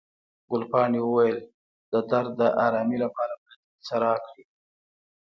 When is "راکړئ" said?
4.03-4.43